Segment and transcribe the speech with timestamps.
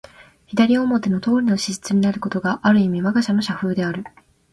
[0.47, 4.03] 左表のとおりの支出になることが、ある意味わが社の社風である。